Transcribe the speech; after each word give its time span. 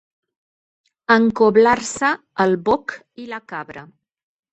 Encoblar-se 1.15 2.09
el 2.45 2.57
boc 2.71 2.95
i 3.25 3.29
la 3.35 3.41
cabra. 3.53 3.85